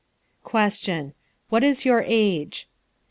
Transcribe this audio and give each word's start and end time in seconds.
Question. 0.43 1.13
What 1.49 1.63
is 1.63 1.85
your 1.85 2.01
age? 2.03 2.67